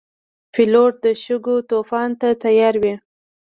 پیلوټ 0.53 0.93
د 1.03 1.05
شګو 1.23 1.55
طوفان 1.69 2.09
ته 2.19 2.27
تیار 2.43 2.75
وي. 2.83 2.93